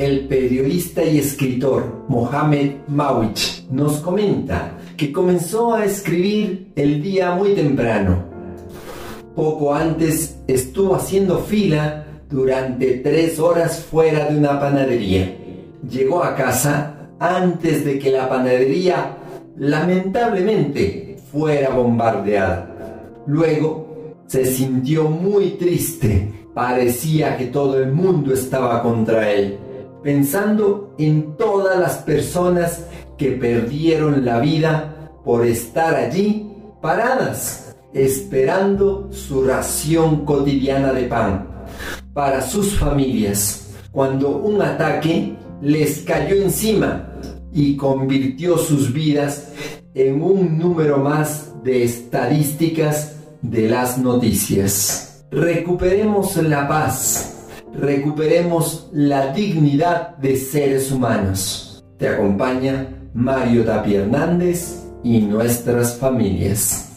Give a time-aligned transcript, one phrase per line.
[0.00, 7.54] el periodista y escritor Mohamed Mawich nos comenta que comenzó a escribir el día muy
[7.54, 8.24] temprano.
[9.36, 15.36] Poco antes estuvo haciendo fila durante tres horas fuera de una panadería.
[15.86, 19.18] Llegó a casa antes de que la panadería
[19.58, 23.20] lamentablemente fuera bombardeada.
[23.26, 26.46] Luego se sintió muy triste.
[26.54, 29.58] Parecía que todo el mundo estaba contra él,
[30.02, 32.86] pensando en todas las personas
[33.18, 36.50] que perdieron la vida por estar allí
[36.80, 41.48] paradas, esperando su ración cotidiana de pan
[42.12, 47.12] para sus familias, cuando un ataque les cayó encima
[47.52, 49.52] y convirtió sus vidas
[49.94, 55.24] en un número más de estadísticas de las noticias.
[55.30, 57.29] Recuperemos la paz,
[57.74, 61.82] recuperemos la dignidad de seres humanos.
[61.98, 66.89] Te acompaña Mario Tapia Hernández y nuestras familias.